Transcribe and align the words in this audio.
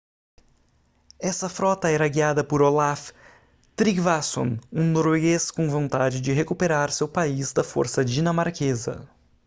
essa 1.19 1.47
frota 1.47 1.87
era 1.91 2.07
guiada 2.07 2.43
por 2.43 2.59
olaf 2.59 3.11
trygvasson 3.75 4.57
um 4.73 4.83
norueguês 4.91 5.51
com 5.51 5.69
vontade 5.69 6.19
de 6.19 6.31
recuperar 6.33 6.89
seu 6.89 7.07
país 7.07 7.53
da 7.53 7.63
força 7.63 8.03
dinamarquesa 8.03 9.07